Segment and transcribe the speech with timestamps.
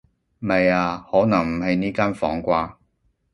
[0.39, 2.73] 未啊，可能唔喺呢間房啩